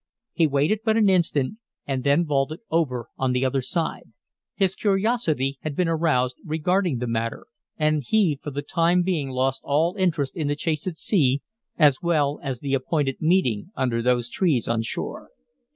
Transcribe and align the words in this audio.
He 0.33 0.47
waited 0.47 0.79
but 0.83 0.97
an 0.97 1.11
instant, 1.11 1.59
and 1.85 2.03
then 2.03 2.25
vaulted 2.25 2.61
over 2.71 3.09
on 3.19 3.33
the 3.33 3.45
other 3.45 3.61
side. 3.61 4.13
His 4.55 4.73
curiosity 4.73 5.59
had 5.61 5.75
been 5.75 5.87
aroused 5.87 6.37
regarding 6.43 6.97
the 6.97 7.05
matter 7.05 7.45
and 7.77 8.03
he 8.03 8.39
for 8.41 8.49
the 8.49 8.63
time 8.63 9.03
being 9.03 9.29
lost 9.29 9.61
all 9.63 9.95
interest 9.99 10.35
in 10.35 10.47
the 10.47 10.55
chase 10.55 10.87
at 10.87 10.97
sea, 10.97 11.43
as 11.77 12.01
well 12.01 12.39
as 12.41 12.61
the 12.61 12.73
appointed 12.73 13.21
meeting 13.21 13.69
under 13.75 14.01
those 14.01 14.27
trees 14.27 14.67
on 14.67 14.81
shore. 14.81 15.29